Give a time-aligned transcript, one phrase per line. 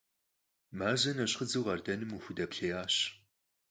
[0.77, 2.95] Мазэ нэщхъыдзэу къардэным къыхудэплъеящ.